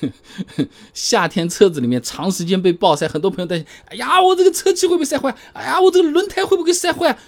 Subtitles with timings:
[0.94, 5.34] 夏天车子里面长时间被暴晒，很多朋友担心：哎呀，我这个车漆会不会晒坏？
[5.52, 7.18] 哎呀，我这个轮胎会不会晒坏？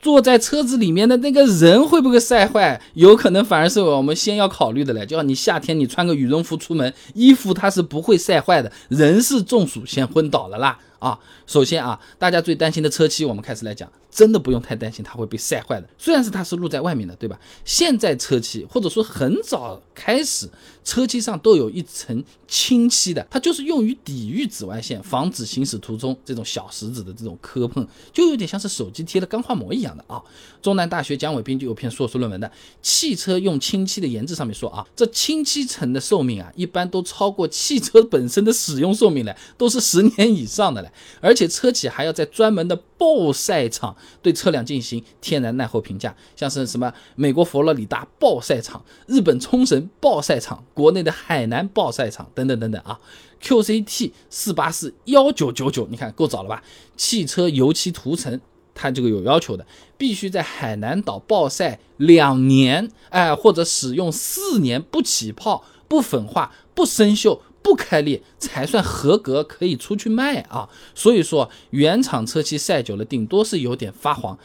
[0.00, 2.82] 坐在车子里面的那个人会不会晒坏？
[2.94, 5.06] 有可能反而是我们先要考虑的嘞。
[5.06, 10.76] 就要你夏天你穿个羽绒服出门，衣服它是不会晒坏的，人是中暑先昏倒了啦。
[10.98, 15.88] 啊，首先啊，大家最担心的车漆，我们开始来讲，真的不用太担心它会被晒坏的。
[15.96, 17.40] 虽然是它是露在外面的，对吧？
[17.64, 20.46] 现在车漆或者说很早开始，
[20.84, 30.22] 车漆上都有一层清漆的，它就是用于抵御紫外线，防止行驶途中这种小石子的这种磕碰，就有点像是手机贴了钢化膜一样的啊。
[30.60, 32.46] 中南大学蒋伟斌就有篇硕士论文的
[32.82, 40.92] 《汽车用清漆的研制》，上面说啊，这清漆层的寿命啊，一般都超过汽车本身的使用寿命了，都是十年以上的了。
[41.20, 52.98] 而且车企还要在专门的暴晒场对车辆进行天然耐候评价，像是什么美国佛罗里达暴晒场、日本冲绳暴晒场、国内的海南暴晒场等等等等啊。
[53.42, 56.62] QCT 四八四幺九九九，你看够早了吧？
[56.96, 58.40] 汽车油漆涂层
[58.74, 59.66] 它这个有要求的，
[59.98, 67.40] 必须在海南岛暴晒两年，哎，或者使用四年不起泡、不粉化、不生锈。
[67.62, 70.68] 不开裂才算合格，可以出去卖啊。
[70.94, 74.38] 所以说，原厂车漆晒久了，顶多是有点发黄，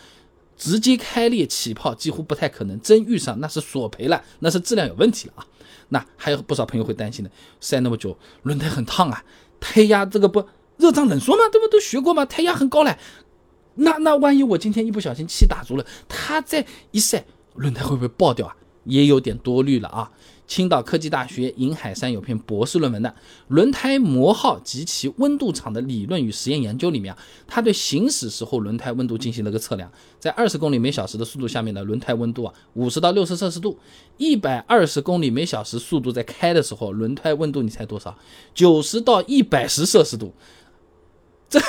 [0.55, 2.79] 直接开裂起泡几乎不太可能。
[2.79, 5.47] 真遇上，那是索赔了，那是质量有问题了啊。
[5.89, 9.23] 那还有不少朋友会担心的，晒那么久，轮胎很烫啊，
[9.59, 10.45] 胎压这个不
[10.77, 11.43] 热胀冷缩吗？
[11.51, 12.25] 这不都学过吗？
[12.25, 12.97] 胎压很高嘞。
[13.75, 18.55] 那那万一我今天一不小心气打足了，它再一晒，轮胎会不会爆掉啊？
[18.85, 20.11] 也有点多虑了啊。
[20.47, 23.13] 青岛科技大学尹海山有篇博士论文的
[23.49, 33.77] 轮胎磨耗及其温度场的理论与实验研究里面啊，他对行驶时候轮胎温度进行了个测量，在二十公里每小时的速度下面的轮胎温度啊，五十到六十摄氏度；
[34.17, 38.17] 一百二十公里每小时速度在开的时候，轮胎温度你猜多少？
[38.55, 40.33] 九十到一百十摄氏度。
[41.49, 41.59] 这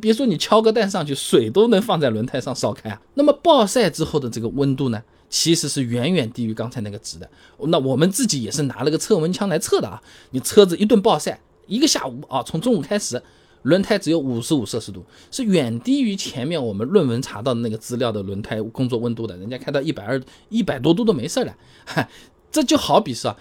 [0.00, 3.02] 别说你敲个蛋上去，水都能放在轮胎上烧开啊。
[3.14, 5.02] 那么暴晒之后的这个温度呢？
[5.30, 7.30] 其实是远远低于刚才那个值的。
[7.68, 10.02] 那我们自己也是拿了个测温枪来测的啊。
[10.32, 13.22] 你车子一顿暴晒，一个下午啊，从中午开始，
[13.62, 19.36] 轮胎只有五十五摄氏度，是远低于前面我们论文查到的那个资料的轮胎工作温度的。
[19.36, 21.56] 人家开到一百二、一百多度都没事了。
[22.50, 23.36] 这就好比是啊，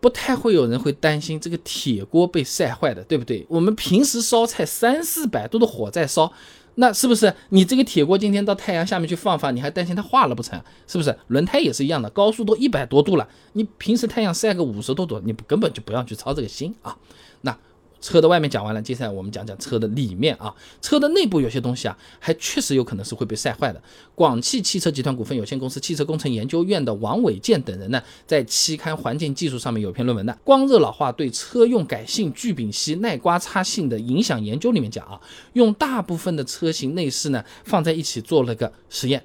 [0.00, 3.46] 不太会有人会担心这个铁锅被晒坏的，对不对？
[3.48, 6.30] 我们平时烧菜三四百度的火在烧。
[6.76, 10.60] 那是不是你这个铁锅今天到太阳下面去放放，你还担心它化了不成？
[10.86, 11.16] 是不是？
[11.28, 16.96] 轮胎也是一样的，高速都一百多度了，你平时太阳晒个五十多度，你根本就不要去操这个心啊。
[17.42, 17.56] 那。
[18.00, 20.54] 车的外面讲完了，接下来我们讲讲车的里面啊。
[20.80, 23.82] 车的内部有些东西啊，还确实有可能是会被晒坏的。
[24.14, 35.20] 广汽汽车集团股份有限公司汽车工程研究院的王伟健等人呢，在期刊《环境技术》上面有篇论文的《光热老化对车用改性聚丙烯耐刮擦性的影响研究》里面讲啊，
[35.52, 39.22] 用大部分的车型内饰呢放在一起做了个实验，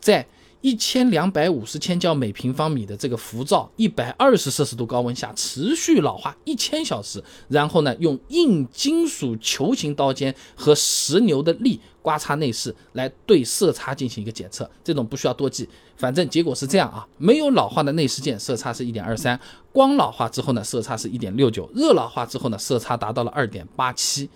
[0.00, 0.26] 在。
[0.60, 14.68] 一千两百五十千焦每平方米的这个浮躁，一百二十摄氏度高温下持续老化一千小时，然后呢，用硬金属球形刀尖和十牛的力刮擦内饰，来对色差进行一个检测。
[14.82, 17.06] 这种不需要多记，反正结果是这样啊。
[17.18, 19.38] 没有老化的内饰件色差是一点二三，
[19.72, 24.28] 光老化之后呢，色差是一点六九，热老化之后呢，色差达到了二点八七。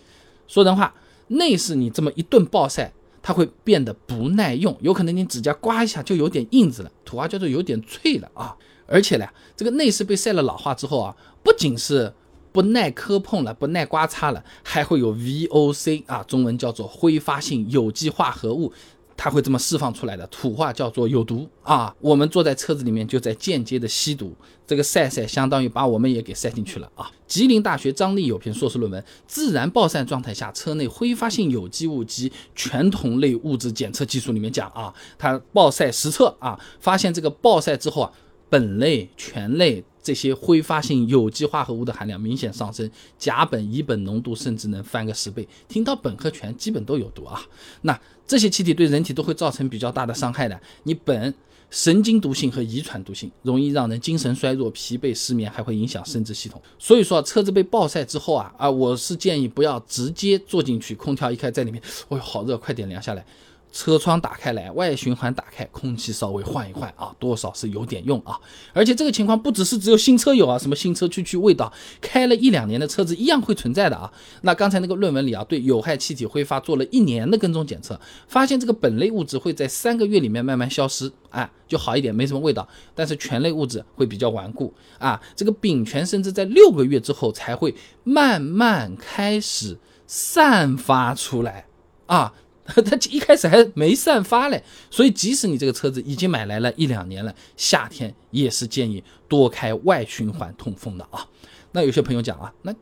[0.46, 0.94] 说人话，
[1.26, 2.92] 内饰你这么一顿暴晒。
[3.22, 8.56] 它会变得不耐用，有可能你指甲刮一下就有点印子了，土话叫做有点脆了啊！
[8.86, 12.12] 而且呢，这个内饰被晒了老化之后啊，不仅是
[12.50, 18.72] 不耐磕碰了，不耐刮擦了，还会有 VOC 啊，中文叫做挥发性有机化合物。
[19.16, 21.94] 它会这么释放出来的，土话叫做有毒啊！
[22.00, 24.34] 我们坐在车子里面就在间接的吸毒，
[24.66, 27.10] 这个晒晒相当于把我们也给晒进去了啊！
[27.26, 38.12] 吉林大学张力有篇硕士论文《自然暴晒状态下车内挥发性有机物及全同类物质检测技术》里面讲啊，它暴晒实测啊，发现这个暴晒之后啊，
[38.50, 39.84] 苯类、醛类。
[40.02, 45.46] 这些挥发性有机化合物的含量明显上升，甲苯、乙苯浓度甚至能翻个十倍。
[45.68, 47.40] 听到苯和醛，基本都有毒啊。
[47.82, 50.60] 那这些气体对人体都会造成比较大的伤害的。
[50.82, 51.32] 你苯
[51.70, 56.60] 神经毒性和遗传毒性，容易让人精神衰弱、疲惫、失眠，还会影响生殖系统。
[56.78, 63.24] 所以说，车子被暴晒之后啊啊，我是建议不要直接坐进去，空调一开在里面，哦哟好热，快点凉下来。
[63.72, 68.38] 车窗打开来，外循环打开，空气稍微换一换啊，多少是有点用啊。
[68.74, 74.12] 而且这个情况不只是只有新车有啊，什么新车去去味道，开了一两年的车子一样会存在的啊。
[74.42, 77.98] 那刚才那个论文里啊，对有害气体挥发做了一年的跟踪检测，
[78.28, 82.68] 发现这个苯类物质会在三个月里面慢慢消失，哎，就好一点，没什么味道。
[82.94, 87.74] 但是醛类物质会比较顽固啊，这个丙醛甚至在六个月之后才会
[88.04, 91.64] 慢慢开始散发出来
[92.04, 92.34] 啊。
[92.82, 101.28] 它一开始还没散发嘞，所以即使你这个车子已经买来了一两年了，夏天也是建议多开外循环通风的啊。
[101.72, 102.74] 那有些朋友讲啊，那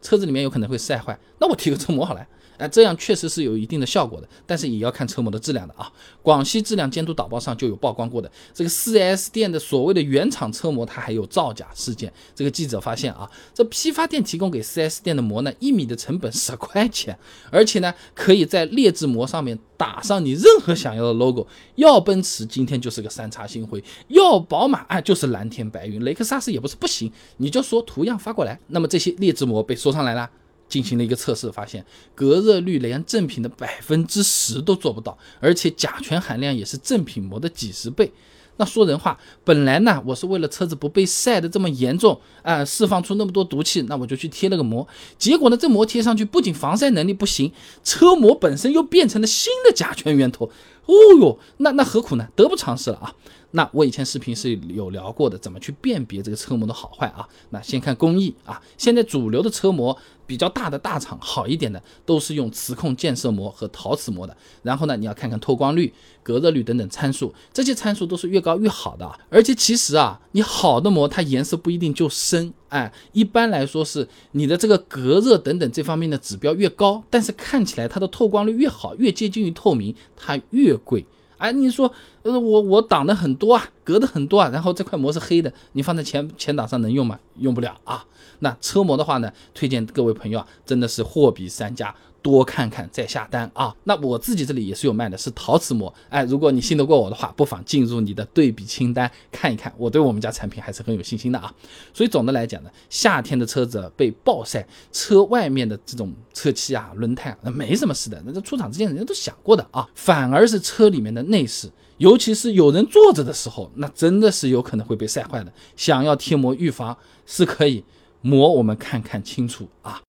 [0.00, 2.26] 车子里面有可能会晒坏，那我贴个车膜好了。
[2.58, 5.90] 哎，这样确实是有一定的效果的，但是也要看车模的质量的啊。
[6.22, 12.12] 广西质量监督导报上就有曝光过的这个 4S 店的所谓的原厂车模，它还有造假事件。
[12.34, 17.18] 这个记者发现啊，这批发店提供给 4S 店的膜呢，一米的成本十块钱，
[17.50, 21.46] 而且呢，可以在劣质膜上面打上你任何想要的 logo。
[21.76, 28.58] 要奔驰今天就是个三叉星辉，要宝马哎就是蓝天白云，雷克萨斯也不是不行，你就说图样发过来。
[28.68, 30.30] 那么这些劣质膜被说上来了。
[30.72, 31.84] 进行了一个测试，发现
[32.14, 38.10] 隔热率连正品的百分之十都做不到，而且甲醛含量也是正品膜的几十倍。
[38.56, 44.86] 那说人话，本来呢，我是为了车子不被晒得这么严重啊，释放出那么多毒气，那我就去贴了个膜。
[45.18, 47.52] 结果呢，这膜贴上去不仅防晒能力不行，
[47.84, 50.50] 车膜本身又变成了新的甲醛源头。
[50.86, 52.26] 哦哟，那那何苦呢？
[52.34, 53.14] 得不偿失了啊！
[53.52, 57.28] 那我以前视频是有聊过的，怎么去辨别这个车膜的好坏啊？
[57.50, 59.96] 那先看工艺啊，现在主流的车膜
[60.26, 64.36] 比较大的大厂好一点的，都是用磁控建设膜和陶瓷膜的。
[64.62, 65.92] 然后呢，你要看看透光率、
[66.22, 69.06] 隔热率等等参数，这些参数都是越高越好的。
[69.06, 81.04] 啊而且其实啊，你好的膜它颜色不一定就深，哎，一般来说是你的这个隔热等等这方面的指标越高，但是看起来它的透光率越好，越接近于透明，它越贵。
[81.36, 81.92] 哎，你说，
[82.22, 87.20] 呃，我我挡的很多啊，隔的很多啊，然后这块膜是黑的，你放在前前挡上能用吗？
[87.40, 88.06] 用不了啊。
[88.38, 91.94] 那车膜的话呢，推荐各位朋友啊，真的是货比三家。
[92.22, 93.74] 多看看再下单啊！
[93.84, 95.92] 那我自己这里也是有卖的，是陶瓷膜。
[96.08, 99.72] 哎，如果你信得过我的话，不妨进入你的对比清单看一看。
[99.76, 101.52] 我对我们家产品还是很有信心的啊。
[101.92, 108.22] 所以总的来讲呢，夏天的车子被暴晒，车外面的这种车漆啊、轮胎啊，那没什么事的。
[108.24, 109.88] 那这出厂之前人家都想过的啊。
[109.94, 115.52] 反而是车里面的内饰，尤其是有人坐着的时候，那真的是有可能会被晒坏的。
[115.74, 116.96] 想要贴膜预防，
[117.26, 117.82] 是可以
[118.20, 120.00] 膜，我们看看清楚啊。